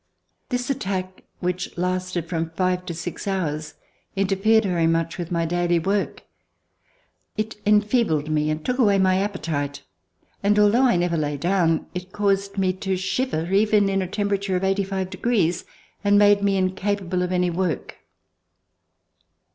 [0.49, 3.75] This attack which lasted from five to six hours
[4.15, 6.23] interfered very much with my daily work.
[7.37, 9.83] It enfeebled me and took away my appetite,
[10.41, 14.55] and, although I never lay down, it caused me to shiver even in a temperature
[14.55, 15.65] of eighty five degrees,
[16.03, 17.97] and made me incapable of any work.